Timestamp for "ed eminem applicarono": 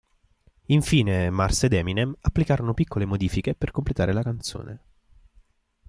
1.65-2.73